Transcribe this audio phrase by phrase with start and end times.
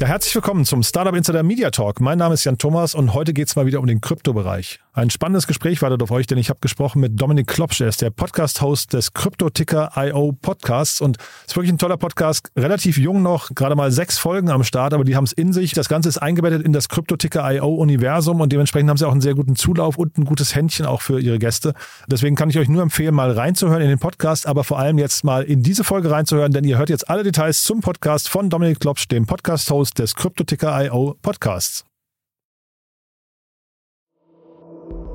[0.00, 2.00] Ja, herzlich willkommen zum Startup Insider Media Talk.
[2.00, 4.80] Mein Name ist Jan Thomas und heute geht es mal wieder um den Kryptobereich.
[4.94, 8.00] Ein spannendes Gespräch wartet auf euch, denn ich habe gesprochen mit Dominik Klopsch, er ist
[8.00, 13.76] der Podcast-Host des Krypto-Ticker.io Podcasts und ist wirklich ein toller Podcast, relativ jung noch, gerade
[13.76, 15.74] mal sechs Folgen am Start, aber die haben es in sich.
[15.74, 19.34] Das Ganze ist eingebettet in das Krypto-Ticker.io Universum und dementsprechend haben sie auch einen sehr
[19.34, 21.74] guten Zulauf und ein gutes Händchen auch für ihre Gäste.
[22.08, 25.24] Deswegen kann ich euch nur empfehlen, mal reinzuhören in den Podcast, aber vor allem jetzt
[25.24, 28.80] mal in diese Folge reinzuhören, denn ihr hört jetzt alle Details zum Podcast von Dominik
[28.80, 31.84] Klopsch, dem Podcast-Host des Kryptoticker.io Podcasts.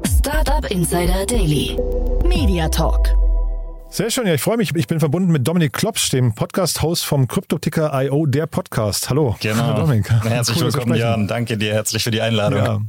[0.06, 1.78] Startup Insider Daily.
[2.26, 3.16] Media Talk.
[3.90, 4.76] Sehr schön, ja, ich freue mich.
[4.76, 9.10] Ich bin verbunden mit Dominik Klopsch, dem Podcast-Host vom Kryptoticker.io, der Podcast.
[9.10, 9.36] Hallo.
[9.40, 9.64] Genau.
[9.64, 10.10] Hallo Dominik.
[10.10, 10.96] Herzlich Cool, willkommen.
[10.98, 11.28] Jan.
[11.28, 12.60] Danke dir herzlich für die Einladung.
[12.60, 12.82] Ja.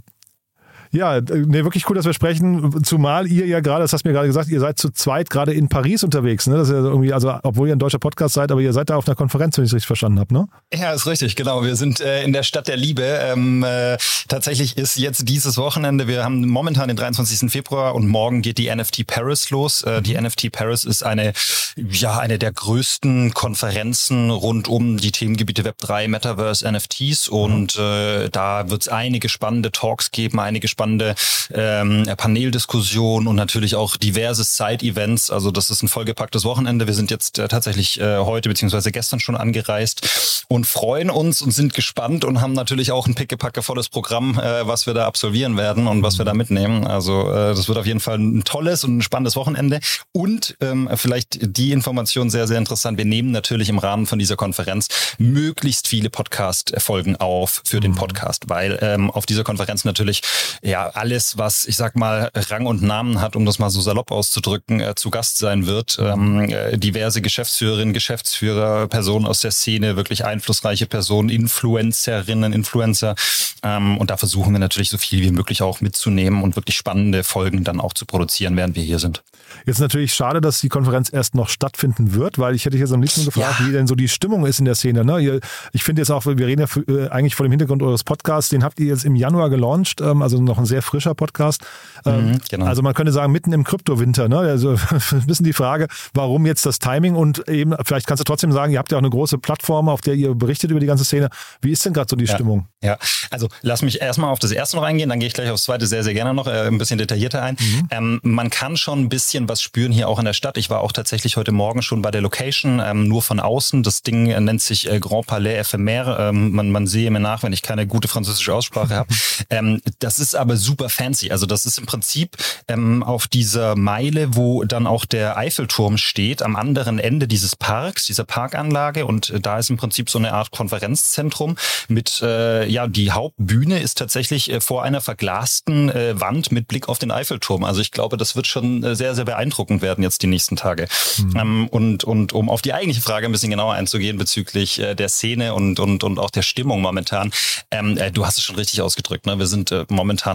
[0.92, 2.84] Ja, nee, wirklich cool, dass wir sprechen.
[2.84, 5.52] Zumal ihr ja gerade, das hast du mir gerade gesagt, ihr seid zu zweit gerade
[5.52, 6.46] in Paris unterwegs.
[6.46, 6.56] Ne?
[6.56, 8.96] Das ist ja irgendwie, also obwohl ihr ein deutscher Podcast seid, aber ihr seid da
[8.96, 10.48] auf einer Konferenz, wenn ich es richtig verstanden habe, ne?
[10.72, 11.62] Ja, ist richtig, genau.
[11.62, 13.02] Wir sind äh, in der Stadt der Liebe.
[13.02, 13.96] Ähm, äh,
[14.28, 17.50] tatsächlich ist jetzt dieses Wochenende, wir haben momentan den 23.
[17.50, 19.82] Februar und morgen geht die NFT Paris los.
[19.82, 21.32] Äh, die NFT Paris ist eine,
[21.76, 28.70] ja, eine der größten Konferenzen rund um die Themengebiete Web3, Metaverse, NFTs und äh, da
[28.70, 31.14] wird es einige spannende Talks geben, einige spannende
[31.54, 35.30] ähm, Paneldiskussionen und natürlich auch diverse Side-Events.
[35.30, 36.86] Also das ist ein vollgepacktes Wochenende.
[36.86, 41.52] Wir sind jetzt äh, tatsächlich äh, heute beziehungsweise gestern schon angereist und freuen uns und
[41.52, 45.56] sind gespannt und haben natürlich auch ein pickepacke volles Programm, äh, was wir da absolvieren
[45.56, 46.86] werden und was wir da mitnehmen.
[46.86, 49.80] Also äh, das wird auf jeden Fall ein tolles und ein spannendes Wochenende.
[50.12, 52.98] Und ähm, vielleicht die Information sehr, sehr interessant.
[52.98, 58.50] Wir nehmen natürlich im Rahmen von dieser Konferenz möglichst viele Podcast-Folgen auf für den Podcast,
[58.50, 60.20] weil ähm, auf dieser Konferenz natürlich
[60.66, 64.10] ja alles, was ich sag mal Rang und Namen hat, um das mal so salopp
[64.10, 65.98] auszudrücken, äh, zu Gast sein wird.
[66.00, 73.14] Ähm, äh, diverse Geschäftsführerinnen, Geschäftsführer, Personen aus der Szene, wirklich einflussreiche Personen, Influencerinnen, Influencer.
[73.62, 77.24] Ähm, und da versuchen wir natürlich so viel wie möglich auch mitzunehmen und wirklich spannende
[77.24, 79.22] Folgen dann auch zu produzieren, während wir hier sind.
[79.64, 83.00] Jetzt natürlich schade, dass die Konferenz erst noch stattfinden wird, weil ich hätte so ein
[83.00, 83.66] bisschen gefragt, Ja.
[83.66, 85.04] wie denn so die Stimmung ist in der Szene.
[85.04, 85.40] Ne?
[85.72, 88.62] Ich finde jetzt auch, wir reden ja äh, eigentlich vor dem Hintergrund eures Podcasts, den
[88.62, 91.62] habt ihr jetzt im Januar gelauncht, ähm, also noch ein sehr frischer Podcast.
[92.04, 92.66] Ähm, Mhm, genau.
[92.66, 94.28] Also man könnte sagen, mitten im Kryptowinter.
[94.28, 94.38] Ne?
[94.38, 94.70] Also
[95.12, 98.72] ein bisschen die Frage, warum jetzt das Timing und eben, vielleicht kannst du trotzdem sagen,
[98.72, 101.28] ihr habt ja auch eine große Plattform, auf der ihr berichtet über die ganze Szene.
[101.60, 102.66] Wie ist denn gerade so die Stimmung?
[102.82, 102.98] Ja,
[103.30, 105.86] also lass mich erstmal auf das erste noch eingehen, dann gehe ich gleich aufs zweite
[105.86, 107.56] sehr, sehr gerne noch äh, ein bisschen detaillierter ein.
[107.90, 110.56] Ähm, man kann schon ein bisschen was spüren hier auch in der Stadt.
[110.56, 113.82] Ich war auch tatsächlich heute Morgen schon bei der Location, ähm, nur von außen.
[113.82, 116.18] Das Ding äh, nennt sich äh, Grand Palais Ephemer.
[116.18, 119.08] Ähm, man, man sehe mir nach, wenn ich keine gute französische Aussprache habe.
[119.48, 121.32] Ähm, das ist aber super fancy.
[121.32, 122.36] Also das ist im Prinzip
[122.68, 128.06] ähm, auf dieser Meile, wo dann auch der Eiffelturm steht, am anderen Ende dieses Parks,
[128.06, 129.06] dieser Parkanlage.
[129.06, 131.56] Und äh, da ist im Prinzip so eine Art Konferenzzentrum
[131.88, 136.88] mit, äh, ja, die Hauptbühne ist tatsächlich äh, vor einer verglasten äh, Wand mit Blick
[136.88, 137.64] auf den Eiffelturm.
[137.64, 140.86] Also ich glaube, das wird schon äh, sehr, sehr beeindruckend werden jetzt die nächsten Tage.
[141.34, 145.08] Ähm, und, und um auf die eigentliche Frage ein bisschen genauer einzugehen bezüglich äh, der
[145.08, 147.32] Szene und, und, und auch der Stimmung momentan.
[147.70, 149.26] Ähm, äh, du hast es schon richtig ausgedrückt.
[149.26, 149.38] Ne?
[149.38, 149.84] Wir sind äh,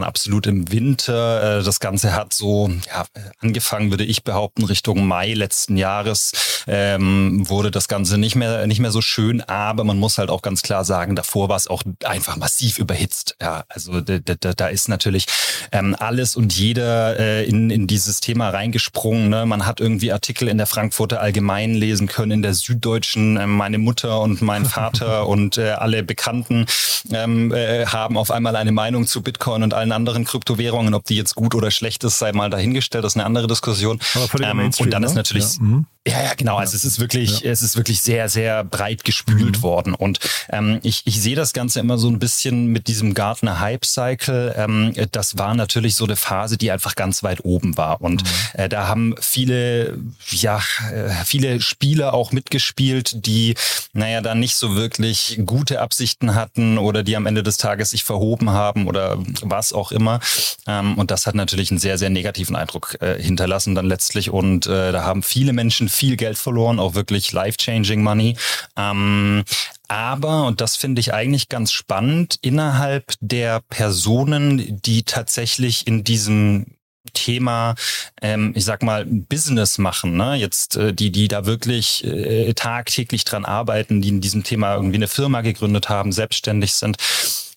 [0.01, 1.59] momentan absolut im Winter.
[1.59, 3.05] Äh, das Ganze hat so ja,
[3.39, 8.79] angefangen, würde ich behaupten, Richtung Mai letzten Jahres ähm, wurde das Ganze nicht mehr, nicht
[8.79, 9.41] mehr so schön.
[9.41, 13.35] Aber man muss halt auch ganz klar sagen, davor war es auch einfach massiv überhitzt.
[13.41, 15.25] Ja, also da, da, da ist natürlich
[15.71, 19.29] ähm, alles und jeder äh, in, in dieses Thema reingesprungen.
[19.29, 19.45] Ne?
[19.45, 23.37] Man hat irgendwie Artikel in der Frankfurter Allgemeinen lesen können, in der Süddeutschen.
[23.37, 26.65] Äh, meine Mutter und mein Vater und äh, alle Bekannten
[27.11, 30.93] ähm, äh, haben auf einmal eine Meinung zu Bitcoin und allen anderen Kryptowährungen.
[30.93, 33.03] Ob die jetzt gut oder schlecht ist, sei mal dahingestellt.
[33.03, 33.99] Das ist eine andere Diskussion.
[34.41, 35.15] Ähm, und dann ist ne?
[35.17, 35.85] natürlich Ja, mhm.
[36.07, 36.57] ja, ja, genau.
[36.57, 39.61] Also es ist wirklich, es ist wirklich sehr, sehr breit gespült Mhm.
[39.61, 39.93] worden.
[39.93, 43.85] Und ähm, ich, ich sehe das Ganze immer so ein bisschen mit diesem Gartner Hype
[43.85, 44.53] Cycle.
[44.57, 48.01] Ähm, das war natürlich so eine Phase, die einfach ganz weit oben war.
[48.01, 48.27] Und Mhm.
[48.53, 49.97] äh, da haben viele,
[50.29, 50.61] ja,
[50.93, 53.55] äh, viele Spieler auch mitgespielt, die,
[53.93, 58.03] naja, da nicht so wirklich gute Absichten hatten oder die am Ende des Tages sich
[58.03, 60.19] verhoben haben oder was auch immer.
[60.67, 64.29] Ähm, und das hat natürlich einen sehr, sehr negativen Eindruck äh, hinterlassen dann letztlich.
[64.29, 68.37] Und äh, da haben viele Menschen viel Geld verloren, auch wirklich life-changing Money.
[68.77, 69.43] Ähm,
[69.87, 76.67] aber, und das finde ich eigentlich ganz spannend, innerhalb der Personen, die tatsächlich in diesem
[77.13, 77.75] Thema,
[78.21, 80.35] ähm, ich sag mal, Business machen, ne?
[80.35, 84.97] Jetzt äh, die, die da wirklich äh, tagtäglich dran arbeiten, die in diesem Thema irgendwie
[84.97, 86.97] eine Firma gegründet haben, selbstständig sind,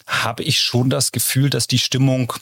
[0.06, 2.32] habe ich schon das Gefühl, dass die Stimmung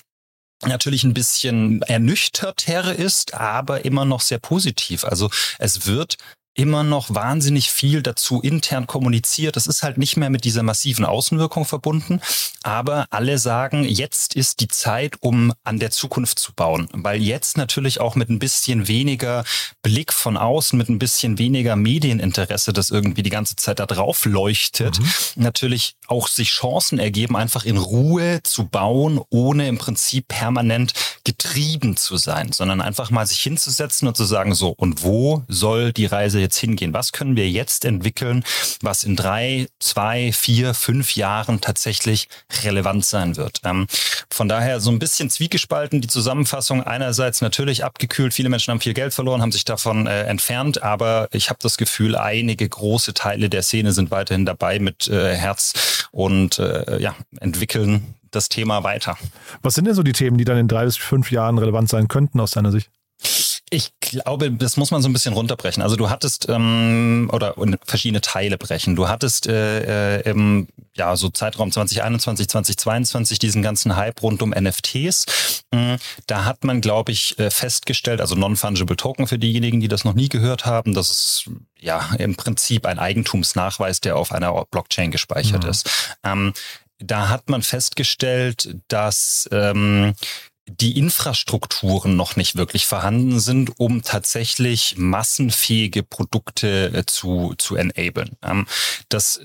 [0.64, 5.04] natürlich ein bisschen ernüchterter ist, aber immer noch sehr positiv.
[5.04, 6.16] Also es wird
[6.54, 9.56] immer noch wahnsinnig viel dazu intern kommuniziert.
[9.56, 12.20] Das ist halt nicht mehr mit dieser massiven Außenwirkung verbunden.
[12.62, 16.88] Aber alle sagen, jetzt ist die Zeit, um an der Zukunft zu bauen.
[16.92, 19.44] Weil jetzt natürlich auch mit ein bisschen weniger
[19.82, 24.24] Blick von außen, mit ein bisschen weniger Medieninteresse, das irgendwie die ganze Zeit da drauf
[24.26, 25.06] leuchtet, mhm.
[25.36, 30.92] natürlich auch sich Chancen ergeben, einfach in Ruhe zu bauen, ohne im Prinzip permanent
[31.24, 35.92] getrieben zu sein, sondern einfach mal sich hinzusetzen und zu sagen, so, und wo soll
[35.92, 36.92] die Reise jetzt hingehen?
[36.92, 38.44] Was können wir jetzt entwickeln,
[38.82, 42.28] was in drei, zwei, vier, fünf Jahren tatsächlich
[42.62, 43.60] relevant sein wird?
[43.64, 43.86] Ähm,
[44.30, 46.82] von daher so ein bisschen zwiegespalten die Zusammenfassung.
[46.82, 51.28] Einerseits natürlich abgekühlt, viele Menschen haben viel Geld verloren, haben sich davon äh, entfernt, aber
[51.32, 56.08] ich habe das Gefühl, einige große Teile der Szene sind weiterhin dabei mit äh, Herz
[56.10, 59.16] und äh, ja, entwickeln das Thema weiter.
[59.62, 62.08] Was sind denn so die Themen, die dann in drei bis fünf Jahren relevant sein
[62.08, 62.90] könnten aus deiner Sicht?
[63.74, 65.82] Ich glaube, das muss man so ein bisschen runterbrechen.
[65.82, 67.54] Also du hattest ähm, oder
[67.86, 68.96] verschiedene Teile brechen.
[68.96, 74.50] Du hattest äh, äh, im ja so Zeitraum 2021, 2022 diesen ganzen Hype rund um
[74.50, 75.62] NFTs.
[75.72, 75.96] Mhm.
[76.26, 80.12] Da hat man, glaube ich, äh, festgestellt, also non-fungible Token für diejenigen, die das noch
[80.12, 85.64] nie gehört haben, das ist ja im Prinzip ein Eigentumsnachweis, der auf einer Blockchain gespeichert
[85.64, 85.70] mhm.
[85.70, 86.18] ist.
[86.22, 86.52] Ähm,
[86.98, 90.12] da hat man festgestellt, dass ähm,
[90.80, 98.36] die Infrastrukturen noch nicht wirklich vorhanden sind, um tatsächlich massenfähige Produkte äh, zu, zu enablen.
[98.42, 98.66] Ähm,
[99.08, 99.40] das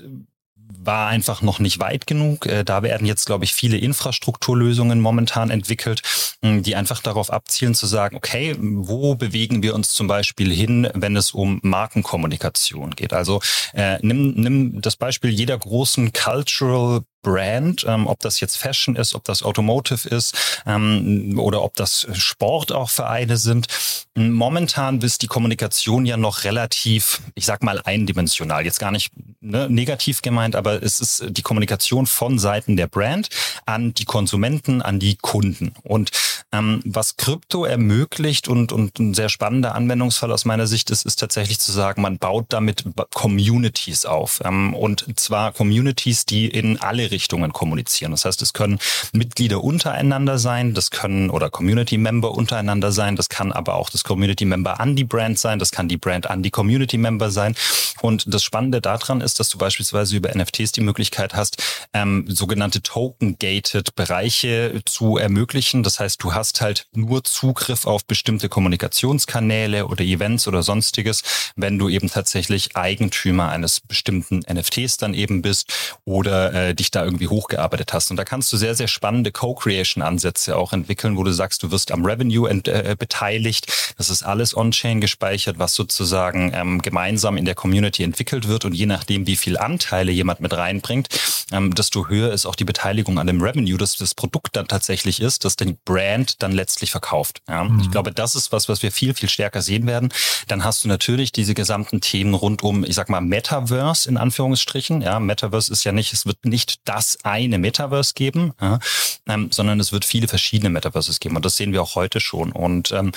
[0.80, 2.46] war einfach noch nicht weit genug.
[2.46, 6.02] Äh, da werden jetzt, glaube ich, viele Infrastrukturlösungen momentan entwickelt,
[6.42, 11.16] die einfach darauf abzielen zu sagen, okay, wo bewegen wir uns zum Beispiel hin, wenn
[11.16, 13.12] es um Markenkommunikation geht?
[13.12, 13.40] Also
[13.74, 19.14] äh, nimm, nimm das Beispiel jeder großen Cultural Brand, ähm, ob das jetzt Fashion ist,
[19.14, 23.66] ob das Automotive ist ähm, oder ob das Sport auch Vereine sind.
[24.14, 28.64] Momentan ist die Kommunikation ja noch relativ, ich sag mal, eindimensional.
[28.64, 33.28] Jetzt gar nicht ne, negativ gemeint, aber es ist die Kommunikation von Seiten der Brand
[33.66, 35.74] an die Konsumenten, an die Kunden.
[35.82, 36.10] Und
[36.52, 41.16] ähm, was Krypto ermöglicht und, und ein sehr spannender Anwendungsfall aus meiner Sicht ist, ist
[41.16, 44.40] tatsächlich zu sagen, man baut damit Communities auf.
[44.44, 48.12] Ähm, und zwar Communities, die in alle Richtungen kommunizieren.
[48.12, 48.78] Das heißt, es können
[49.12, 54.04] Mitglieder untereinander sein, das können oder Community Member untereinander sein, das kann aber auch das
[54.04, 57.54] Community Member an die Brand sein, das kann die Brand an die Community Member sein.
[58.00, 61.62] Und das Spannende daran ist, dass du beispielsweise über NFTs die Möglichkeit hast,
[61.92, 65.82] ähm, sogenannte Token-gated Bereiche zu ermöglichen.
[65.82, 71.22] Das heißt, du hast halt nur Zugriff auf bestimmte Kommunikationskanäle oder Events oder sonstiges,
[71.56, 77.04] wenn du eben tatsächlich Eigentümer eines bestimmten NFTs dann eben bist oder äh, dich da
[77.04, 78.10] irgendwie hochgearbeitet hast.
[78.10, 81.90] Und da kannst du sehr, sehr spannende Co-Creation-Ansätze auch entwickeln, wo du sagst, du wirst
[81.90, 83.66] am Revenue ent, äh, beteiligt.
[83.98, 88.64] Das ist alles on-chain gespeichert, was sozusagen ähm, gemeinsam in der Community entwickelt wird.
[88.64, 91.08] Und je nachdem, wie viel Anteile jemand mit reinbringt,
[91.50, 95.20] ähm, desto höher ist auch die Beteiligung an dem Revenue, dass das Produkt dann tatsächlich
[95.20, 97.42] ist, dass den Brand Brand dann letztlich verkauft.
[97.48, 97.64] Ja?
[97.64, 97.80] Mhm.
[97.80, 100.12] Ich glaube, das ist was, was wir viel, viel stärker sehen werden.
[100.46, 105.02] Dann hast du natürlich diese gesamten Themen rund um, ich sag mal, Metaverse in Anführungsstrichen.
[105.02, 108.78] Ja, Metaverse ist ja nicht, es wird nicht das eine Metaverse geben, ja?
[109.26, 111.36] ähm, sondern es wird viele verschiedene Metaverses geben.
[111.36, 112.52] Und das sehen wir auch heute schon.
[112.52, 113.12] Und ähm,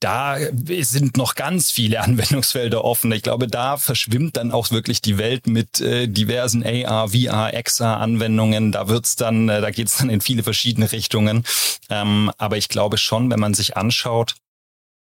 [0.00, 0.36] da
[0.80, 3.12] sind noch ganz viele Anwendungsfelder offen.
[3.12, 8.72] Ich glaube, da verschwimmt dann auch wirklich die Welt mit äh, diversen AR, VR, XR-Anwendungen.
[8.72, 11.44] Da wird's dann, äh, da geht's dann in viele verschiedene Richtungen.
[11.90, 14.36] Ähm, aber ich glaube schon, wenn man sich anschaut,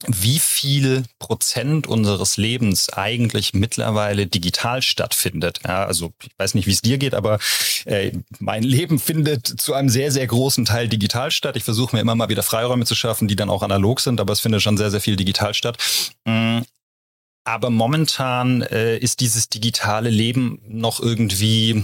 [0.07, 5.61] wie viel Prozent unseres Lebens eigentlich mittlerweile digital stattfindet.
[5.65, 7.39] Ja, also ich weiß nicht, wie es dir geht, aber
[7.85, 11.55] äh, mein Leben findet zu einem sehr, sehr großen Teil digital statt.
[11.55, 14.33] Ich versuche mir immer mal wieder Freiräume zu schaffen, die dann auch analog sind, aber
[14.33, 15.77] es findet schon sehr, sehr viel digital statt.
[16.25, 16.59] Mm,
[17.45, 21.83] aber momentan äh, ist dieses digitale Leben noch irgendwie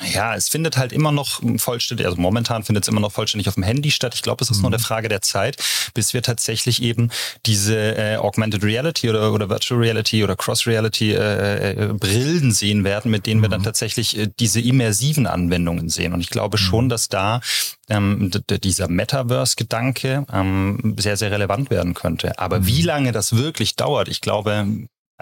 [0.00, 3.54] ja, es findet halt immer noch vollständig, also momentan findet es immer noch vollständig auf
[3.54, 4.14] dem Handy statt.
[4.14, 4.62] Ich glaube, es ist mhm.
[4.62, 7.10] nur eine Frage der Zeit, bis wir tatsächlich eben
[7.44, 12.84] diese äh, Augmented Reality oder, oder Virtual Reality oder Cross Reality äh, äh, Brillen sehen
[12.84, 13.44] werden, mit denen mhm.
[13.44, 13.66] wir dann mhm.
[13.66, 16.14] tatsächlich äh, diese immersiven Anwendungen sehen.
[16.14, 16.62] Und ich glaube mhm.
[16.62, 17.42] schon, dass da
[17.88, 22.38] ähm, dieser Metaverse-Gedanke ähm, sehr, sehr relevant werden könnte.
[22.38, 22.86] Aber wie mhm.
[22.86, 24.66] lange das wirklich dauert, ich glaube,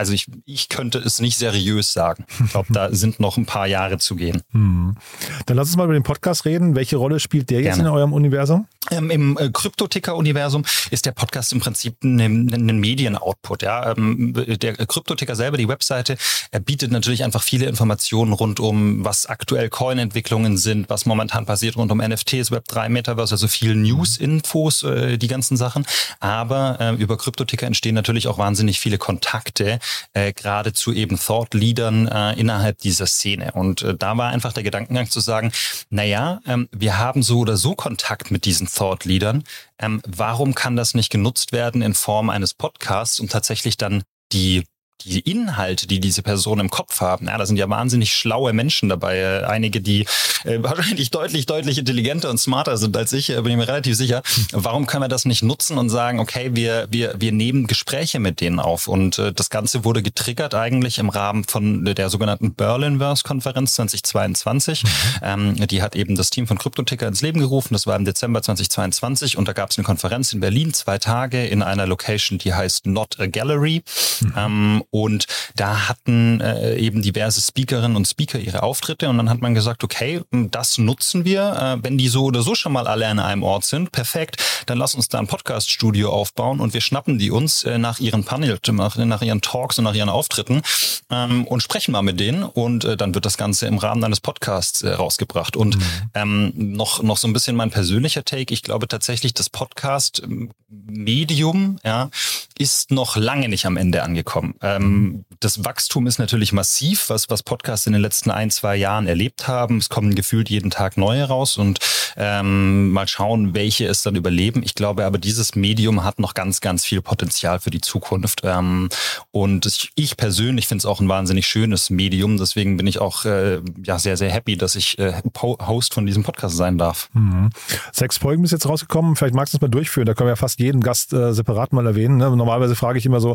[0.00, 2.25] also ich, ich könnte es nicht seriös sagen.
[2.42, 4.40] Ich glaube, da sind noch ein paar Jahre zu gehen.
[4.52, 4.97] Hm.
[5.45, 6.75] Dann lass uns mal über den Podcast reden.
[6.75, 7.90] Welche Rolle spielt der jetzt Gerne.
[7.90, 8.66] in eurem Universum?
[8.90, 13.62] Ähm, Im äh, Kryptoticker-Universum ist der Podcast im Prinzip ein, ein Medien-Output.
[13.62, 13.92] Ja?
[13.92, 16.16] Ähm, der Kryptoticker selber, die Webseite,
[16.50, 21.76] er bietet natürlich einfach viele Informationen rund um, was aktuell Coin-Entwicklungen sind, was momentan passiert
[21.76, 25.87] rund um NFTs, Web3, Metaverse, also viel News-Infos, äh, die ganzen Sachen.
[26.18, 29.78] Aber äh, über Kryptoticker entstehen natürlich auch wahnsinnig viele Kontakte,
[30.12, 33.52] äh, gerade zu eben Thought-Leadern äh, innerhalb dieser Szene.
[33.52, 35.52] Und äh, da war einfach der Gedankengang zu sagen,
[35.90, 39.44] naja, ähm, wir haben so oder so Kontakt mit diesen Thought-Leadern.
[39.78, 44.64] Ähm, warum kann das nicht genutzt werden in Form eines Podcasts, um tatsächlich dann die
[45.04, 48.88] die Inhalte, die diese Personen im Kopf haben, ja, da sind ja wahnsinnig schlaue Menschen
[48.88, 49.47] dabei.
[49.47, 50.07] Einige, die
[50.45, 53.97] äh, wahrscheinlich deutlich, deutlich intelligenter und smarter sind als ich, äh, bin ich mir relativ
[53.97, 54.23] sicher.
[54.52, 58.40] Warum können wir das nicht nutzen und sagen, okay, wir, wir, wir nehmen Gespräche mit
[58.40, 58.88] denen auf?
[58.88, 64.85] Und äh, das Ganze wurde getriggert eigentlich im Rahmen von der sogenannten Berlinverse-Konferenz 2022.
[64.85, 64.88] Mhm.
[65.23, 67.75] Ähm, die hat eben das Team von Kryptoticker ins Leben gerufen.
[67.75, 71.47] Das war im Dezember 2022 und da gab es eine Konferenz in Berlin, zwei Tage
[71.47, 73.83] in einer Location, die heißt Not a Gallery.
[74.21, 74.35] Mhm.
[74.37, 79.40] Ähm, und da hatten äh, eben diverse Speakerinnen und Speaker ihre Auftritte und dann hat
[79.40, 83.06] man gesagt, okay, das nutzen wir, äh, wenn die so oder so schon mal alle
[83.06, 87.18] an einem Ort sind, perfekt, dann lass uns da ein Podcast-Studio aufbauen und wir schnappen
[87.18, 90.62] die uns äh, nach ihren Panel, nach, nach ihren Talks und nach ihren Auftritten
[91.11, 94.20] ähm, und sprechen mal mit denen und äh, dann wird das Ganze im Rahmen eines
[94.20, 95.56] Podcasts äh, rausgebracht.
[95.56, 95.82] Und mhm.
[96.14, 102.11] ähm, noch, noch so ein bisschen mein persönlicher Take, ich glaube tatsächlich, das Podcast-Medium ja,
[102.59, 104.54] ist noch lange nicht am Ende angekommen.
[104.62, 108.76] Ähm, ähm, das Wachstum ist natürlich massiv, was, was Podcasts in den letzten ein, zwei
[108.76, 109.78] Jahren erlebt haben.
[109.78, 111.78] Es kommen gefühlt jeden Tag neue raus und
[112.16, 114.62] ähm, mal schauen, welche es dann überleben.
[114.62, 118.42] Ich glaube aber, dieses Medium hat noch ganz, ganz viel Potenzial für die Zukunft.
[118.44, 118.88] Ähm,
[119.30, 122.37] und ich, ich persönlich finde es auch ein wahnsinnig schönes Medium.
[122.37, 126.22] Deswegen bin ich auch äh, ja, sehr, sehr happy, dass ich äh, Host von diesem
[126.22, 127.08] Podcast sein darf.
[127.14, 127.50] Mhm.
[127.92, 129.16] Sechs Folgen bis jetzt rausgekommen.
[129.16, 130.06] Vielleicht magst du es mal durchführen.
[130.06, 132.16] Da können wir ja fast jeden Gast äh, separat mal erwähnen.
[132.16, 132.30] Ne?
[132.37, 133.32] Normalerweise frage ich immer so,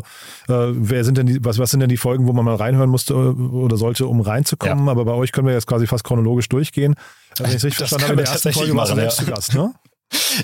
[0.48, 2.90] äh, wer sind denn die was, was sind denn die Folgen, wo man mal reinhören
[2.90, 4.86] musste äh, oder sollte, um reinzukommen?
[4.86, 4.92] Ja.
[4.92, 6.94] Aber bei euch können wir jetzt quasi fast chronologisch durchgehen.
[7.30, 9.26] Also, wenn ich es richtig verstanden habe, in der ersten Folge warst du selbst zu
[9.26, 9.74] Gast, ne?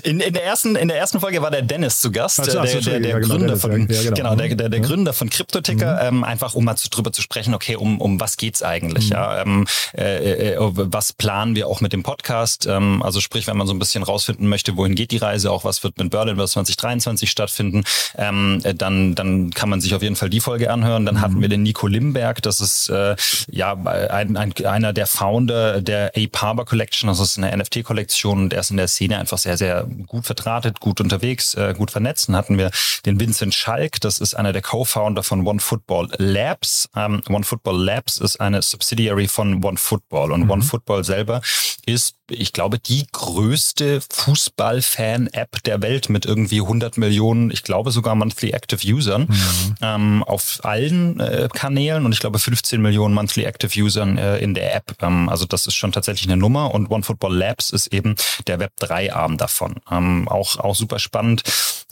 [0.03, 2.81] In, in, der ersten, in der ersten Folge war der Dennis zu Gast, also, der,
[2.81, 4.11] der, der, genau, Gründer von, genau.
[4.13, 4.35] genau.
[4.35, 4.83] der, der, der mhm.
[4.83, 6.17] Gründer von Cryptoticker, mhm.
[6.17, 9.11] ähm, einfach um mal zu, drüber zu sprechen, okay, um, um was geht's eigentlich, mhm.
[9.11, 9.65] ja, ähm,
[9.97, 13.73] äh, äh, was planen wir auch mit dem Podcast, ähm, also sprich, wenn man so
[13.73, 17.29] ein bisschen rausfinden möchte, wohin geht die Reise, auch was wird mit Berlin was 2023
[17.29, 17.83] stattfinden,
[18.17, 21.05] ähm, äh, dann, dann kann man sich auf jeden Fall die Folge anhören.
[21.05, 21.21] Dann mhm.
[21.21, 23.15] hatten wir den Nico Limberg, das ist äh,
[23.49, 28.53] ja ein, ein, einer der Founder der Ape Harbor Collection, das ist eine NFT-Kollektion und
[28.53, 31.91] er ist in der Szene einfach sehr sehr, sehr gut vertratet, gut unterwegs, äh, gut
[31.91, 32.27] vernetzt.
[32.27, 32.71] Dann hatten wir
[33.05, 36.89] den Vincent Schalk, das ist einer der Co-Founder von One Football Labs.
[36.95, 40.51] Ähm, One Football Labs ist eine Subsidiary von One Football und mhm.
[40.51, 41.41] One Football selber
[41.85, 48.15] ist, ich glaube, die größte Fußball-Fan-App der Welt mit irgendwie 100 Millionen, ich glaube sogar
[48.15, 49.75] Monthly Active Usern mhm.
[49.81, 54.53] ähm, auf allen äh, Kanälen und ich glaube 15 Millionen Monthly Active Usern äh, in
[54.53, 54.95] der App.
[55.01, 58.15] Ähm, also das ist schon tatsächlich eine Nummer und One Football Labs ist eben
[58.47, 59.75] der Web 3-Arm davon.
[59.91, 61.43] Ähm, auch, auch super spannend.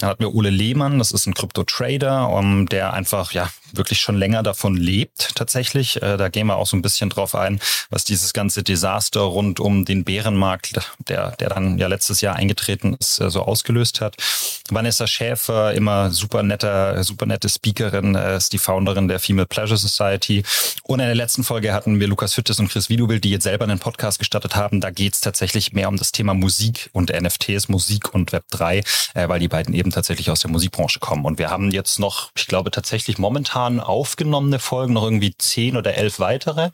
[0.01, 4.17] Da hatten wir Ole Lehmann, das ist ein Krypto-Trader, um, der einfach ja wirklich schon
[4.17, 6.01] länger davon lebt tatsächlich.
[6.01, 7.59] Äh, da gehen wir auch so ein bisschen drauf ein,
[7.91, 12.95] was dieses ganze Desaster rund um den Bärenmarkt, der, der dann ja letztes Jahr eingetreten
[12.99, 14.15] ist, äh, so ausgelöst hat.
[14.69, 19.77] Vanessa Schäfer, immer super netter, super nette Speakerin, äh, ist die Founderin der Female Pleasure
[19.77, 20.43] Society.
[20.83, 23.65] Und in der letzten Folge hatten wir Lukas Hüttes und Chris Widowild, die jetzt selber
[23.65, 24.81] einen Podcast gestartet haben.
[24.81, 28.79] Da geht es tatsächlich mehr um das Thema Musik und NFTs, Musik und Web 3,
[29.13, 31.25] äh, weil die beiden eben tatsächlich aus der Musikbranche kommen.
[31.25, 35.95] Und wir haben jetzt noch, ich glaube tatsächlich momentan aufgenommene Folgen, noch irgendwie zehn oder
[35.95, 36.71] elf weitere.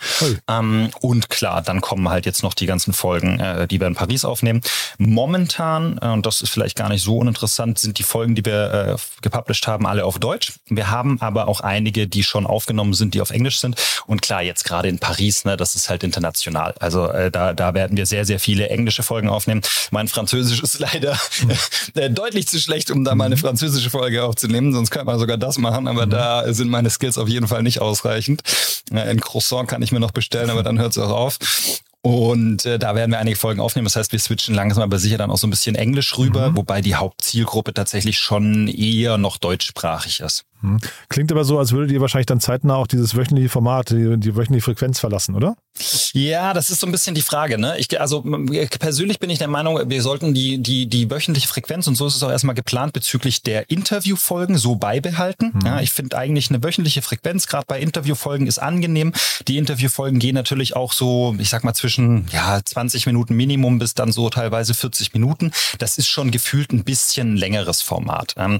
[0.48, 3.96] Ähm, und klar, dann kommen halt jetzt noch die ganzen Folgen, äh, die wir in
[3.96, 4.62] Paris aufnehmen.
[4.98, 8.74] Momentan, äh, und das ist vielleicht gar nicht so uninteressant, sind die Folgen, die wir
[8.74, 10.54] äh, gepublished haben, alle auf Deutsch.
[10.68, 13.76] Wir haben aber auch einige, die schon aufgenommen sind, die auf Englisch sind.
[14.06, 16.74] Und klar, jetzt gerade in Paris, ne, das ist halt international.
[16.80, 19.62] Also äh, da, da werden wir sehr, sehr viele englische Folgen aufnehmen.
[19.92, 21.18] Mein Französisch ist leider
[21.96, 23.40] äh, deutlich zu schlecht, um da mal eine mhm.
[23.40, 24.74] französische Folge aufzunehmen.
[24.74, 26.12] Sonst könnte man sogar das machen, aber mhm.
[26.12, 28.42] da sind meine Skills auf jeden Fall nicht ausreichend.
[28.92, 31.38] Ein Croissant kann ich mir noch bestellen, aber dann hört es auch auf.
[32.02, 33.86] Und äh, da werden wir einige Folgen aufnehmen.
[33.86, 36.58] Das heißt, wir switchen langsam aber sicher dann auch so ein bisschen Englisch rüber, mhm.
[36.58, 40.46] wobei die Hauptzielgruppe tatsächlich schon eher noch deutschsprachig ist.
[40.62, 40.80] Hm.
[41.10, 44.36] Klingt aber so, als würdet ihr wahrscheinlich dann zeitnah auch dieses wöchentliche Format, die, die
[44.36, 45.56] wöchentliche Frequenz verlassen, oder?
[46.14, 47.58] Ja, das ist so ein bisschen die Frage.
[47.58, 47.78] Ne?
[47.78, 48.24] Ich, also
[48.80, 52.16] persönlich bin ich der Meinung, wir sollten die, die, die wöchentliche Frequenz, und so ist
[52.16, 55.52] es auch erstmal geplant, bezüglich der Interviewfolgen so beibehalten.
[55.54, 55.66] Mhm.
[55.66, 59.14] Ja, ich finde eigentlich eine wöchentliche Frequenz, gerade bei Interviewfolgen, ist angenehm.
[59.48, 63.94] Die Interviewfolgen gehen natürlich auch so, ich sag mal, zwischen ja, 20 Minuten Minimum bis
[63.94, 65.52] dann so teilweise 40 Minuten.
[65.78, 68.34] Das ist schon gefühlt ein bisschen längeres Format.
[68.38, 68.60] Ähm,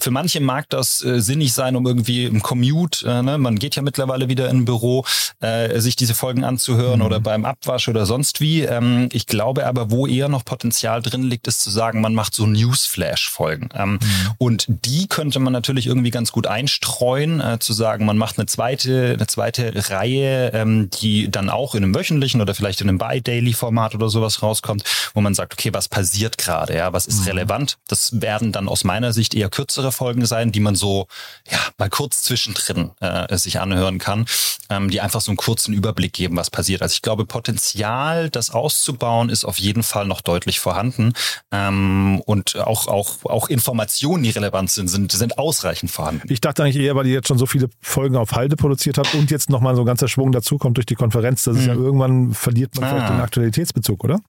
[0.00, 3.38] für manche mag das äh, sinnig sein, um irgendwie im Commute, äh, ne?
[3.38, 5.04] man geht ja mittlerweile wieder in ein Büro,
[5.40, 7.06] äh, sich diese Folgen anzuhören mhm.
[7.06, 8.62] oder beim Abwasch oder sonst wie.
[8.62, 12.34] Ähm, ich glaube aber, wo eher noch Potenzial drin liegt, ist zu sagen, man macht
[12.34, 13.68] so Newsflash-Folgen.
[13.74, 13.98] Ähm, mhm.
[14.38, 18.46] Und die könnte man natürlich irgendwie ganz gut einstreuen, äh, zu sagen, man macht eine
[18.46, 22.98] zweite, eine zweite Reihe, ähm, die dann auch in einem wöchentlichen oder vielleicht in einem
[22.98, 24.84] By-Daily-Format oder sowas rauskommt,
[25.14, 27.28] wo man sagt, okay, was passiert gerade, ja, was ist mhm.
[27.28, 27.78] relevant?
[27.88, 31.07] Das werden dann aus meiner Sicht eher kürzere Folgen sein, die man so
[31.50, 34.26] ja mal kurz zwischendrin äh, sich anhören kann,
[34.70, 36.82] ähm, die einfach so einen kurzen Überblick geben, was passiert.
[36.82, 41.12] Also ich glaube, Potenzial, das auszubauen, ist auf jeden Fall noch deutlich vorhanden
[41.52, 46.32] ähm, und auch auch auch Informationen, die relevant sind, sind sind ausreichend vorhanden.
[46.32, 49.14] Ich dachte eigentlich eher, weil ihr jetzt schon so viele Folgen auf Halde produziert habt
[49.14, 51.60] und jetzt nochmal so ein ganzer Schwung dazukommt durch die Konferenz, dass mhm.
[51.60, 52.88] es ja irgendwann verliert man ah.
[52.88, 54.20] vielleicht den Aktualitätsbezug, oder?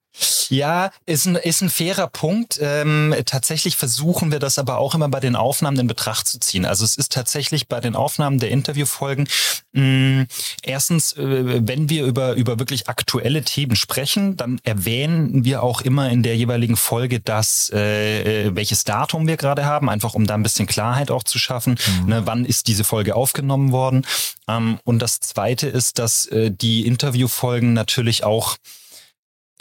[0.50, 2.60] Ja, ist ein, ist ein fairer Punkt.
[2.62, 6.66] Ähm, tatsächlich versuchen wir das aber auch immer bei den Aufnahmen in Betracht zu ziehen.
[6.70, 9.28] Also es ist tatsächlich bei den Aufnahmen der Interviewfolgen
[9.74, 10.26] mh,
[10.64, 16.10] erstens, äh, wenn wir über, über wirklich aktuelle Themen sprechen, dann erwähnen wir auch immer
[16.10, 20.36] in der jeweiligen Folge das, äh, äh welches Datum wir gerade haben, einfach um da
[20.36, 21.78] ein bisschen Klarheit auch zu schaffen.
[22.02, 22.10] Mhm.
[22.10, 24.06] Ne, wann ist diese Folge aufgenommen worden?
[24.48, 28.58] Ähm, und das Zweite ist, dass äh, die Interviewfolgen natürlich auch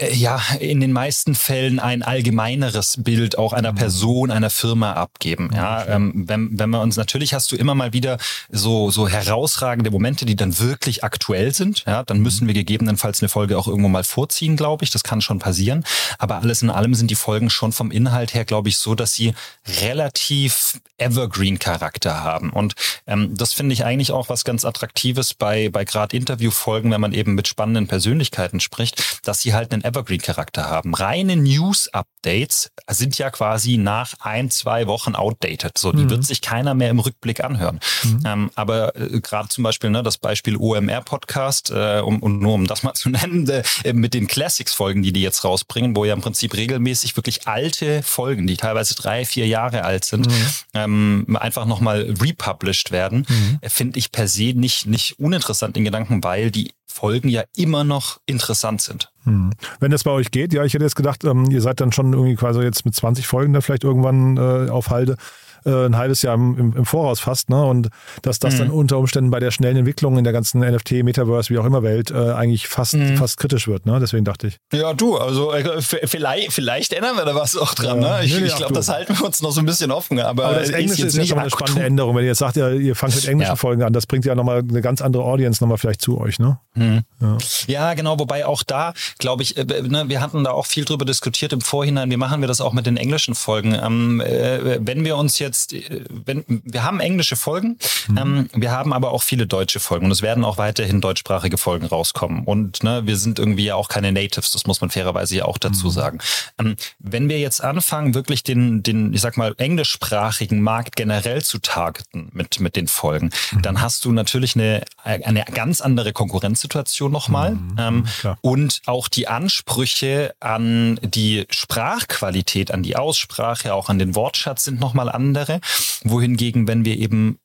[0.00, 3.76] ja, in den meisten Fällen ein allgemeineres Bild auch einer mhm.
[3.76, 5.50] Person, einer Firma abgeben.
[5.52, 9.90] Ja, ähm, wenn, wenn wir uns natürlich hast du immer mal wieder so so herausragende
[9.90, 11.84] Momente, die dann wirklich aktuell sind.
[11.84, 12.48] Ja, dann müssen mhm.
[12.48, 14.90] wir gegebenenfalls eine Folge auch irgendwo mal vorziehen, glaube ich.
[14.90, 15.84] Das kann schon passieren.
[16.18, 19.14] Aber alles in allem sind die Folgen schon vom Inhalt her, glaube ich, so, dass
[19.14, 19.34] sie
[19.80, 22.50] relativ Evergreen-Charakter haben.
[22.50, 22.74] Und
[23.08, 27.12] ähm, das finde ich eigentlich auch was ganz Attraktives bei bei gerade Interviewfolgen, wenn man
[27.12, 30.94] eben mit spannenden Persönlichkeiten spricht, dass sie halt einen Evergreen-Charakter haben.
[30.94, 35.76] Reine News-Updates sind ja quasi nach ein, zwei Wochen outdated.
[35.78, 36.10] So, die mhm.
[36.10, 37.80] wird sich keiner mehr im Rückblick anhören.
[38.04, 38.22] Mhm.
[38.24, 42.66] Ähm, aber äh, gerade zum Beispiel ne, das Beispiel OMR-Podcast, äh, um, um, nur um
[42.66, 46.20] das mal zu nennen, äh, mit den Classics-Folgen, die die jetzt rausbringen, wo ja im
[46.20, 50.46] Prinzip regelmäßig wirklich alte Folgen, die teilweise drei, vier Jahre alt sind, mhm.
[50.74, 53.58] ähm, einfach nochmal republished werden, mhm.
[53.68, 58.20] finde ich per se nicht, nicht uninteressant in Gedanken, weil die Folgen ja immer noch
[58.26, 59.12] interessant sind.
[59.24, 59.52] Hm.
[59.78, 62.12] Wenn das bei euch geht, ja, ich hätte jetzt gedacht, ähm, ihr seid dann schon
[62.12, 65.16] irgendwie quasi jetzt mit 20 Folgen da vielleicht irgendwann äh, auf Halde
[65.64, 67.64] äh, ein halbes Jahr im, im, Voraus fast, ne?
[67.64, 67.88] Und
[68.22, 68.58] dass das mhm.
[68.58, 71.82] dann unter Umständen bei der schnellen Entwicklung in der ganzen NFT, Metaverse, wie auch immer
[71.82, 73.16] Welt, äh, eigentlich fast, mhm.
[73.16, 73.98] fast kritisch wird, ne?
[74.00, 74.58] Deswegen dachte ich.
[74.72, 78.24] Ja, du, also äh, vielleicht, vielleicht ändern wir da was auch dran, ja, ne?
[78.24, 80.20] Ich, nee, ich glaube, das halten wir uns noch so ein bisschen offen.
[80.20, 82.16] Aber, aber das Englische ist, ist ja schon eine spannende Änderung.
[82.16, 83.56] Wenn ihr jetzt sagt, ja, ihr fangt mit englischen ja.
[83.56, 86.58] Folgen an, das bringt ja nochmal eine ganz andere Audience nochmal vielleicht zu euch, ne?
[86.74, 87.02] Mhm.
[87.20, 87.38] Ja.
[87.66, 87.94] ja.
[87.94, 91.52] genau, wobei auch da, glaube ich, äh, ne, wir hatten da auch viel drüber diskutiert
[91.52, 93.74] im Vorhinein, wie machen wir das auch mit den englischen Folgen.
[93.74, 98.18] Ähm, äh, wenn wir uns jetzt, äh, wenn, wir haben englische Folgen, mhm.
[98.18, 101.86] ähm, wir haben aber auch viele deutsche Folgen und es werden auch weiterhin deutschsprachige Folgen
[101.86, 102.44] rauskommen.
[102.44, 105.58] Und ne, wir sind irgendwie ja auch keine Natives, das muss man fairerweise ja auch
[105.58, 105.92] dazu mhm.
[105.92, 106.18] sagen.
[106.58, 111.58] Ähm, wenn wir jetzt anfangen, wirklich den, den, ich sag mal, englischsprachigen Markt generell zu
[111.58, 113.62] targeten mit, mit den Folgen, mhm.
[113.62, 117.52] dann hast du natürlich eine, eine ganz andere Konkurrenzsituation nochmal.
[117.52, 117.76] Mhm.
[117.78, 118.04] Ähm,
[118.40, 124.80] und auch die Ansprüche an die Sprachqualität, an die Aussprache, auch an den Wortschatz sind
[124.80, 125.08] nochmal
[125.38, 125.60] andere
[126.04, 127.38] wohingegen, wenn wir eben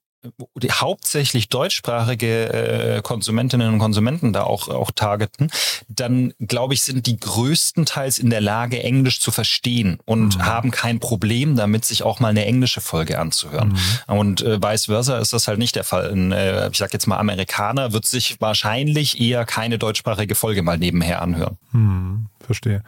[0.56, 5.52] die hauptsächlich deutschsprachige äh, Konsumentinnen und Konsumenten da auch, auch targeten,
[5.90, 10.46] dann glaube ich, sind die größtenteils in der Lage, Englisch zu verstehen und mhm.
[10.46, 13.74] haben kein Problem damit, sich auch mal eine englische Folge anzuhören.
[14.08, 14.16] Mhm.
[14.16, 16.10] Und äh, vice versa ist das halt nicht der Fall.
[16.10, 20.78] Ein, äh, ich sag jetzt mal, Amerikaner wird sich wahrscheinlich eher keine deutschsprachige Folge mal
[20.78, 21.58] nebenher anhören.
[21.74, 22.82] Mhm, verstehe.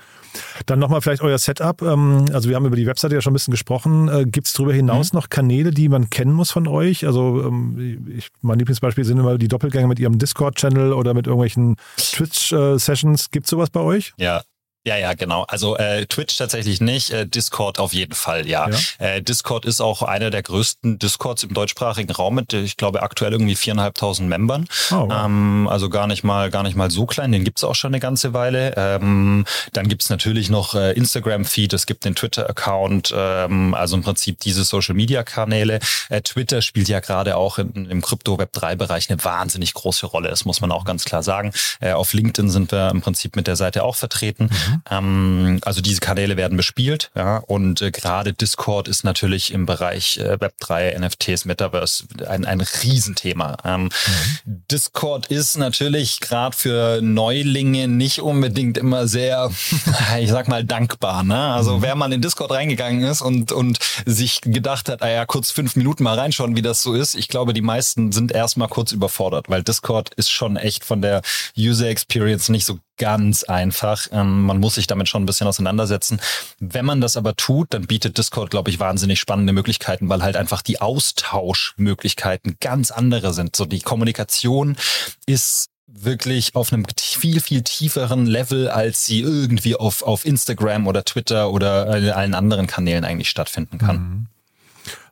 [0.66, 1.82] Dann nochmal vielleicht euer Setup.
[1.82, 4.08] Ähm, also wir haben über die Webseite ja schon ein bisschen gesprochen.
[4.08, 5.18] Äh, Gibt es darüber hinaus mhm.
[5.18, 7.06] noch Kanäle, die man kennen muss von euch?
[7.06, 11.76] Also ähm, ich, mein Lieblingsbeispiel sind immer die Doppelgänger mit ihrem Discord-Channel oder mit irgendwelchen
[11.98, 13.32] Twitch-Sessions.
[13.32, 14.14] Gibt es sowas bei euch?
[14.18, 14.42] Ja,
[14.88, 15.46] Ja, ja, genau.
[15.48, 18.70] Also äh, Twitch tatsächlich nicht, äh, Discord auf jeden Fall, ja.
[18.70, 18.78] ja.
[19.00, 23.32] Äh, Discord ist auch einer der größten Discords im deutschsprachigen Raum mit, ich glaube, aktuell
[23.32, 24.68] irgendwie viereinhalbtausend Membern.
[24.92, 27.32] Oh, ähm, also gar nicht mal, gar nicht mal so klein.
[27.32, 28.76] Den gibt's auch schon eine ganze Weile.
[28.78, 34.40] Ähm, dann gibt's natürlich noch äh, Instagram-Feed, es gibt den Twitter-Account, ähm, also im Prinzip
[34.42, 35.80] diese Social-Media-Kanäle.
[36.10, 40.30] Äh, Twitter spielt ja gerade auch in, im Krypto-Web3-Bereich eine wahnsinnig große Rolle.
[40.30, 41.54] Das muss man auch ganz klar sagen.
[41.80, 44.52] Äh, auf LinkedIn sind wir im Prinzip mit der Seite auch vertreten.
[44.52, 44.75] Mhm.
[44.90, 50.18] Ähm, also diese Kanäle werden bespielt, ja, und äh, gerade Discord ist natürlich im Bereich
[50.18, 53.58] äh, Web3, NFTs, Metaverse ein, ein Riesenthema.
[53.64, 54.64] Ähm, mhm.
[54.72, 59.52] Discord ist natürlich gerade für Neulinge nicht unbedingt immer sehr,
[60.20, 61.24] ich sag mal, dankbar.
[61.24, 61.38] Ne?
[61.38, 61.82] Also mhm.
[61.82, 65.76] wer mal in Discord reingegangen ist und, und sich gedacht hat, ah ja, kurz fünf
[65.76, 69.50] Minuten mal reinschauen, wie das so ist, ich glaube, die meisten sind erstmal kurz überfordert,
[69.50, 71.22] weil Discord ist schon echt von der
[71.58, 74.08] User Experience nicht so ganz einfach.
[74.12, 76.20] Ähm, man muss sich damit schon ein bisschen auseinandersetzen.
[76.60, 80.38] Wenn man das aber tut, dann bietet Discord, glaube ich, wahnsinnig spannende Möglichkeiten, weil halt
[80.38, 83.56] einfach die Austauschmöglichkeiten ganz andere sind.
[83.56, 84.78] So die Kommunikation
[85.26, 91.06] ist wirklich auf einem viel, viel tieferen Level, als sie irgendwie auf, auf Instagram oder
[91.06, 93.98] Twitter oder allen anderen Kanälen eigentlich stattfinden kann.
[93.98, 94.28] Mhm.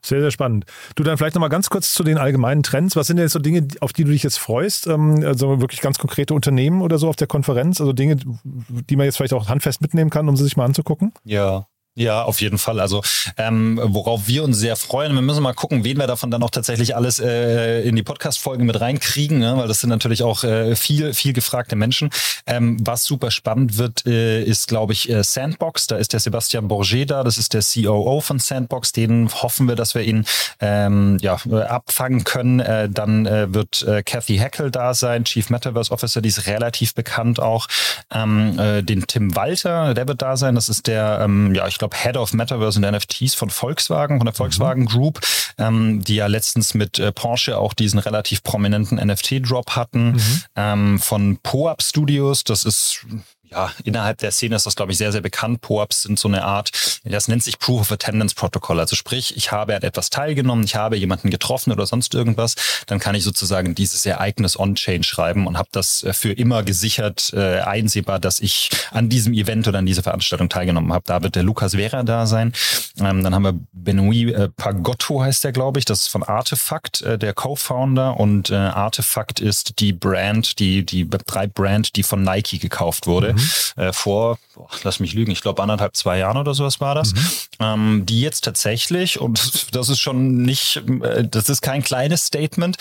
[0.02, 0.66] Sehr, sehr spannend.
[0.94, 2.96] Du dann vielleicht nochmal ganz kurz zu den allgemeinen Trends.
[2.96, 4.86] Was sind denn jetzt so Dinge, auf die du dich jetzt freust?
[4.86, 7.80] Ähm, also wirklich ganz konkrete Unternehmen oder so auf der Konferenz?
[7.80, 11.12] Also Dinge, die man jetzt vielleicht auch handfest mitnehmen kann, um sie sich mal anzugucken?
[11.24, 12.80] Ja, ja, auf jeden Fall.
[12.80, 13.02] Also
[13.36, 16.50] ähm, worauf wir uns sehr freuen, wir müssen mal gucken, wen wir davon dann auch
[16.50, 19.56] tatsächlich alles äh, in die Podcast-Folgen mit reinkriegen, ne?
[19.56, 22.10] weil das sind natürlich auch äh, viel, viel gefragte Menschen.
[22.46, 25.86] Ähm, was super spannend wird, äh, ist, glaube ich, äh, Sandbox.
[25.86, 28.90] Da ist der Sebastian Bourget da, das ist der COO von Sandbox.
[28.90, 30.26] Den hoffen wir, dass wir ihn
[30.58, 32.58] ähm, ja, äh, abfangen können.
[32.58, 36.94] Äh, dann äh, wird äh, Kathy Heckel da sein, Chief Metaverse Officer, die ist relativ
[36.94, 37.68] bekannt auch.
[38.12, 40.56] Ähm, äh, den Tim Walter, der wird da sein.
[40.56, 44.18] Das ist der, ähm, ja, ich glaube, glaube, Head of Metaverse und NFTs von Volkswagen,
[44.18, 44.88] von der Volkswagen mhm.
[44.88, 45.20] Group,
[45.58, 50.12] ähm, die ja letztens mit äh, Porsche auch diesen relativ prominenten NFT-Drop hatten.
[50.12, 50.42] Mhm.
[50.56, 53.06] Ähm, von PoAp Studios, das ist
[53.54, 55.60] ja, innerhalb der Szene ist das, glaube ich, sehr, sehr bekannt.
[55.60, 56.72] POAPs sind so eine Art,
[57.04, 58.80] das nennt sich Proof of Attendance Protocol.
[58.80, 62.98] Also sprich, ich habe an etwas teilgenommen, ich habe jemanden getroffen oder sonst irgendwas, dann
[62.98, 67.60] kann ich sozusagen dieses Ereignis on-chain schreiben und habe das äh, für immer gesichert, äh,
[67.60, 71.04] einsehbar, dass ich an diesem Event oder an dieser Veranstaltung teilgenommen habe.
[71.06, 72.52] Da wird der Lukas Vera da sein.
[72.98, 75.84] Ähm, dann haben wir Benoit äh, Pagotto heißt der, glaube ich.
[75.84, 78.18] Das ist von Artefakt, äh, der Co-Founder.
[78.18, 83.34] Und äh, Artefakt ist die Brand, die, die Web3-Brand, die von Nike gekauft wurde.
[83.34, 83.43] Mhm
[83.76, 87.12] äh, vor, boah, lass mich lügen, ich glaube anderthalb, zwei Jahren oder sowas war das,
[87.12, 87.28] mhm.
[87.60, 92.76] ähm, die jetzt tatsächlich, und das ist schon nicht, äh, das ist kein kleines Statement,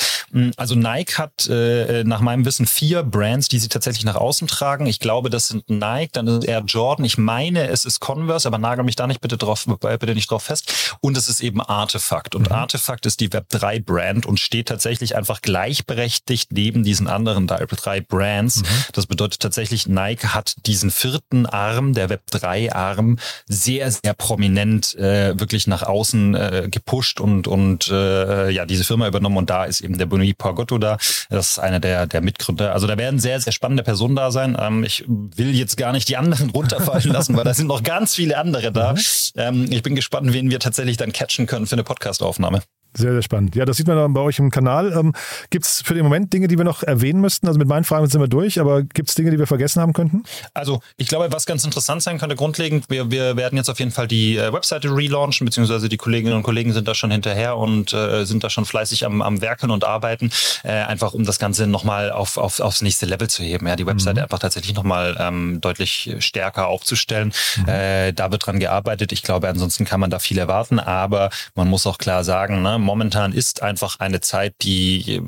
[0.57, 4.87] also Nike hat äh, nach meinem Wissen vier Brands, die sie tatsächlich nach außen tragen.
[4.87, 8.57] Ich glaube, das sind Nike, dann ist Air Jordan, ich meine, es ist Converse, aber
[8.57, 10.97] nagel mich da nicht bitte drauf, äh, bitte nicht drauf fest.
[11.01, 12.33] Und es ist eben Artefakt.
[12.35, 12.55] Und mhm.
[12.55, 18.61] Artefakt ist die Web3 Brand und steht tatsächlich einfach gleichberechtigt neben diesen anderen Web3 Brands.
[18.61, 18.65] Mhm.
[18.93, 25.39] Das bedeutet tatsächlich, Nike hat hat diesen vierten Arm, der Web3-Arm, sehr, sehr prominent äh,
[25.39, 29.37] wirklich nach außen äh, gepusht und, und äh, ja, diese Firma übernommen.
[29.37, 30.97] Und da ist eben der Boni Pagotto da.
[31.29, 32.73] Das ist einer der, der Mitgründer.
[32.73, 34.57] Also da werden sehr, sehr spannende Personen da sein.
[34.59, 38.15] Ähm, ich will jetzt gar nicht die anderen runterfallen lassen, weil da sind noch ganz
[38.15, 38.93] viele andere da.
[38.93, 38.99] Mhm.
[39.35, 42.61] Ähm, ich bin gespannt, wen wir tatsächlich dann catchen können für eine Podcastaufnahme.
[42.95, 43.55] Sehr, sehr spannend.
[43.55, 44.93] Ja, das sieht man dann bei euch im Kanal.
[44.93, 45.13] Ähm,
[45.49, 47.47] gibt es für den Moment Dinge, die wir noch erwähnen müssten?
[47.47, 49.93] Also mit meinen Fragen sind wir durch, aber gibt es Dinge, die wir vergessen haben
[49.93, 50.23] könnten?
[50.53, 53.91] Also ich glaube, was ganz interessant sein könnte, grundlegend, wir, wir werden jetzt auf jeden
[53.91, 57.93] Fall die äh, Webseite relaunchen, beziehungsweise die Kolleginnen und Kollegen sind da schon hinterher und
[57.93, 60.31] äh, sind da schon fleißig am, am Werkeln und Arbeiten,
[60.63, 63.67] äh, einfach um das Ganze nochmal auf, auf, aufs nächste Level zu heben.
[63.67, 64.23] Ja, die Webseite mhm.
[64.23, 67.33] einfach tatsächlich nochmal ähm, deutlich stärker aufzustellen.
[67.57, 67.69] Mhm.
[67.69, 69.11] Äh, da wird dran gearbeitet.
[69.11, 72.77] Ich glaube, ansonsten kann man da viel erwarten, aber man muss auch klar sagen, ne,
[72.83, 75.21] momentan ist einfach eine Zeit, die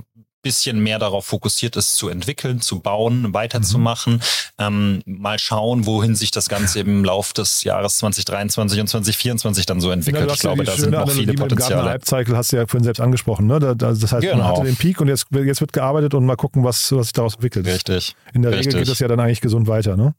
[0.46, 4.14] bisschen mehr darauf fokussiert ist, zu entwickeln, zu bauen, weiterzumachen.
[4.14, 4.20] Mhm.
[4.60, 9.82] Ähm, mal schauen, wohin sich das Ganze im Lauf des Jahres 2023 und 2024 dann
[9.82, 10.28] so entwickelt.
[10.28, 11.90] Ja, ich glaube, da sind noch viele Potenziale.
[11.90, 13.48] Hype-Cycle hast du ja vorhin selbst angesprochen.
[13.48, 13.60] Ne?
[13.60, 14.38] Da, das heißt, genau.
[14.38, 17.14] man hatte den Peak und jetzt, jetzt wird gearbeitet und mal gucken, was, was sich
[17.14, 17.66] daraus entwickelt.
[17.66, 18.16] Richtig.
[18.36, 18.68] In der Richtig.
[18.68, 19.98] Regel geht das ja dann eigentlich gesund weiter.
[19.98, 20.14] Ne?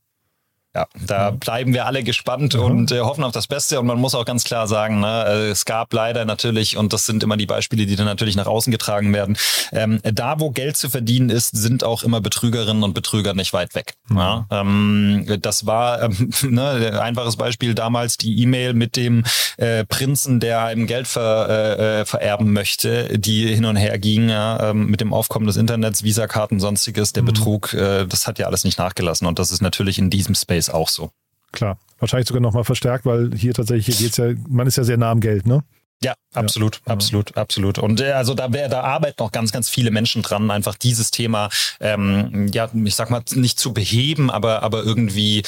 [0.76, 2.60] Ja, da bleiben wir alle gespannt mhm.
[2.60, 3.80] und äh, hoffen auf das Beste.
[3.80, 7.06] Und man muss auch ganz klar sagen, ne, äh, es gab leider natürlich, und das
[7.06, 9.38] sind immer die Beispiele, die dann natürlich nach außen getragen werden,
[9.72, 13.74] ähm, da wo Geld zu verdienen ist, sind auch immer Betrügerinnen und Betrüger nicht weit
[13.74, 13.94] weg.
[14.10, 14.18] Mhm.
[14.18, 19.24] Ja, ähm, das war ähm, ne, einfaches Beispiel damals die E-Mail mit dem
[19.56, 24.28] äh, Prinzen, der einem Geld ver, äh, äh, vererben möchte, die hin und her ging
[24.28, 27.28] ja, ähm, mit dem Aufkommen des Internets, Visakarten, sonstiges, der mhm.
[27.28, 29.26] Betrug, äh, das hat ja alles nicht nachgelassen.
[29.26, 31.10] Und das ist natürlich in diesem Space ist auch so.
[31.52, 31.78] Klar.
[31.98, 35.10] Wahrscheinlich sogar nochmal verstärkt, weil hier tatsächlich, hier geht's ja, man ist ja sehr nah
[35.10, 35.64] am Geld, ne?
[36.02, 36.92] Ja, absolut, ja.
[36.92, 37.78] absolut, absolut.
[37.78, 41.48] Und äh, also da, da arbeiten noch ganz, ganz viele Menschen dran, einfach dieses Thema,
[41.80, 45.42] ähm, ja, ich sag mal, nicht zu beheben, aber, aber irgendwie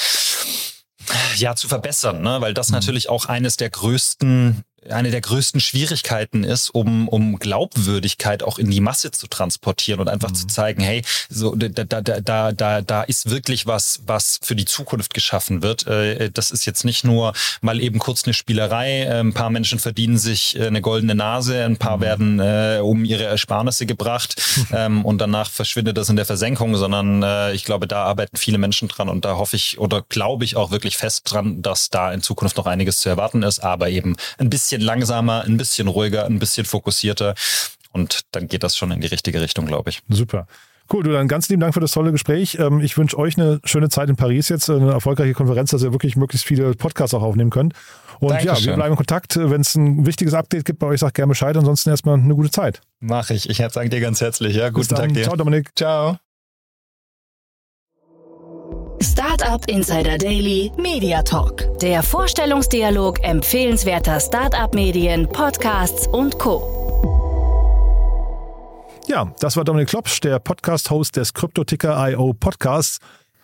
[1.37, 2.41] ja zu verbessern, ne?
[2.41, 2.75] weil das mhm.
[2.75, 8.69] natürlich auch eines der größten eine der größten Schwierigkeiten ist, um, um Glaubwürdigkeit auch in
[8.69, 10.35] die Masse zu transportieren und einfach mhm.
[10.35, 14.65] zu zeigen, hey, so da, da, da, da, da ist wirklich was, was für die
[14.65, 15.87] Zukunft geschaffen wird.
[15.87, 19.03] Äh, das ist jetzt nicht nur mal eben kurz eine Spielerei.
[19.03, 22.01] Äh, ein paar Menschen verdienen sich äh, eine goldene Nase, ein paar mhm.
[22.01, 27.23] werden äh, um ihre Ersparnisse gebracht ähm, und danach verschwindet das in der Versenkung, sondern
[27.23, 30.55] äh, ich glaube, da arbeiten viele Menschen dran und da hoffe ich oder glaube ich
[30.55, 34.15] auch wirklich fest dran, dass da in Zukunft noch einiges zu erwarten ist, aber eben
[34.37, 37.33] ein bisschen bisschen langsamer, ein bisschen ruhiger, ein bisschen fokussierter.
[37.91, 40.01] Und dann geht das schon in die richtige Richtung, glaube ich.
[40.09, 40.45] Super.
[40.91, 42.57] Cool, du dann ganz lieben Dank für das tolle Gespräch.
[42.59, 45.91] Ähm, ich wünsche euch eine schöne Zeit in Paris jetzt, eine erfolgreiche Konferenz, dass ihr
[45.91, 47.73] wirklich möglichst viele Podcasts auch aufnehmen könnt.
[48.19, 48.55] Und Dankeschön.
[48.55, 49.37] ja, wir bleiben in Kontakt.
[49.37, 51.55] Wenn es ein wichtiges Update gibt bei euch, sagt gerne Bescheid.
[51.55, 52.81] Ansonsten erstmal eine gute Zeit.
[52.99, 53.49] Mach ich.
[53.49, 54.55] Ich danke dir ganz herzlich.
[54.55, 55.23] Ja, guten Tag dir.
[55.23, 55.69] Ciao, Dominik.
[55.75, 56.17] Ciao.
[59.01, 61.79] Startup Insider Daily Media Talk.
[61.79, 66.79] Der Vorstellungsdialog empfehlenswerter Startup-Medien, Podcasts und Co.
[69.07, 72.99] Ja, das war Dominik Klopsch, der Podcast-Host des Kryptoticker.io Podcasts.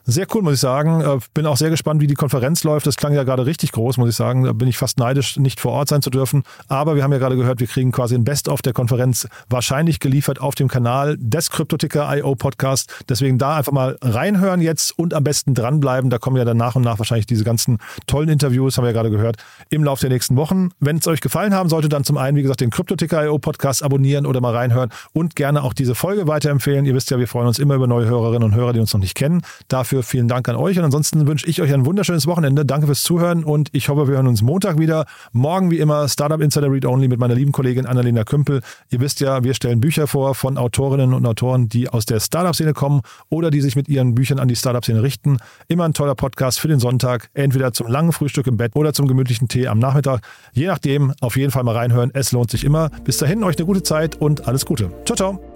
[0.07, 1.01] Sehr cool, muss ich sagen.
[1.01, 2.85] Äh, bin auch sehr gespannt, wie die Konferenz läuft.
[2.85, 4.43] Das klang ja gerade richtig groß, muss ich sagen.
[4.43, 6.43] Da bin ich fast neidisch, nicht vor Ort sein zu dürfen.
[6.67, 10.39] Aber wir haben ja gerade gehört, wir kriegen quasi ein Best-of der Konferenz wahrscheinlich geliefert
[10.39, 13.03] auf dem Kanal des Kryptoticker.io Podcast.
[13.09, 16.11] Deswegen da einfach mal reinhören jetzt und am besten dranbleiben.
[16.11, 18.93] Da kommen ja dann nach und nach wahrscheinlich diese ganzen tollen Interviews, haben wir ja
[18.93, 19.37] gerade gehört,
[19.71, 20.69] im Laufe der nächsten Wochen.
[20.79, 24.27] Wenn es euch gefallen haben sollte, dann zum einen, wie gesagt, den Kryptoticker.io Podcast abonnieren
[24.27, 26.85] oder mal reinhören und gerne auch diese Folge weiterempfehlen.
[26.85, 29.01] Ihr wisst ja, wir freuen uns immer über neue Hörerinnen und Hörer, die uns noch
[29.01, 29.41] nicht kennen.
[29.67, 32.65] Dafür Dafür vielen Dank an euch und ansonsten wünsche ich euch ein wunderschönes Wochenende.
[32.65, 35.05] Danke fürs Zuhören und ich hoffe, wir hören uns Montag wieder.
[35.31, 38.59] Morgen wie immer Startup Insider Read Only mit meiner lieben Kollegin Annalena Kümpel.
[38.89, 42.73] Ihr wisst ja, wir stellen Bücher vor von Autorinnen und Autoren, die aus der Startup-Szene
[42.73, 45.37] kommen oder die sich mit ihren Büchern an die Startup-Szene richten.
[45.69, 49.07] Immer ein toller Podcast für den Sonntag, entweder zum langen Frühstück im Bett oder zum
[49.07, 50.27] gemütlichen Tee am Nachmittag.
[50.51, 52.11] Je nachdem, auf jeden Fall mal reinhören.
[52.13, 52.89] Es lohnt sich immer.
[53.05, 54.91] Bis dahin, euch eine gute Zeit und alles Gute.
[55.05, 55.54] Ciao, ciao.